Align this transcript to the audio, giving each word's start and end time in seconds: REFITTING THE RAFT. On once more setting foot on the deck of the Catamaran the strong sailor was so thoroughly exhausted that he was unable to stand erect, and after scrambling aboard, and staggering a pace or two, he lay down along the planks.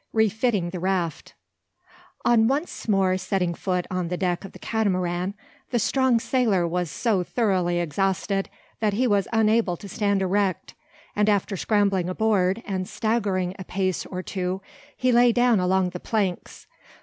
REFITTING 0.13 0.71
THE 0.71 0.79
RAFT. 0.79 1.35
On 2.25 2.47
once 2.47 2.87
more 2.87 3.19
setting 3.19 3.53
foot 3.53 3.85
on 3.91 4.07
the 4.07 4.17
deck 4.17 4.43
of 4.43 4.51
the 4.51 4.57
Catamaran 4.57 5.35
the 5.69 5.77
strong 5.77 6.19
sailor 6.19 6.67
was 6.67 6.89
so 6.89 7.21
thoroughly 7.23 7.79
exhausted 7.79 8.49
that 8.79 8.93
he 8.93 9.05
was 9.05 9.27
unable 9.31 9.77
to 9.77 9.87
stand 9.87 10.23
erect, 10.23 10.73
and 11.15 11.29
after 11.29 11.55
scrambling 11.55 12.09
aboard, 12.09 12.63
and 12.65 12.89
staggering 12.89 13.53
a 13.59 13.63
pace 13.63 14.03
or 14.07 14.23
two, 14.23 14.63
he 14.97 15.11
lay 15.11 15.31
down 15.31 15.59
along 15.59 15.91
the 15.91 15.99
planks. 15.99 16.65